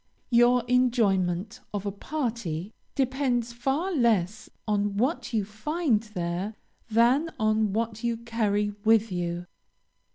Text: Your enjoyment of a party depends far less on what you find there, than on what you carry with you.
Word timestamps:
Your 0.31 0.63
enjoyment 0.67 1.59
of 1.75 1.85
a 1.85 1.91
party 1.91 2.73
depends 2.95 3.53
far 3.53 3.91
less 3.93 4.49
on 4.67 4.97
what 4.97 5.31
you 5.31 5.45
find 5.45 6.01
there, 6.01 6.55
than 6.89 7.29
on 7.37 7.71
what 7.71 8.03
you 8.03 8.17
carry 8.17 8.71
with 8.83 9.11
you. 9.11 9.45